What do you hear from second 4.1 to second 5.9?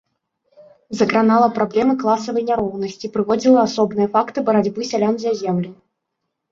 факты барацьбы сялян за зямлю.